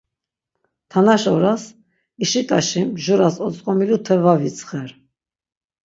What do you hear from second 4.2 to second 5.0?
va vidzğer.